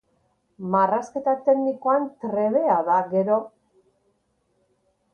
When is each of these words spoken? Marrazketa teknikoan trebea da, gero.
Marrazketa 0.75 1.35
teknikoan 1.51 2.09
trebea 2.25 2.81
da, 2.91 2.99
gero. 3.15 3.41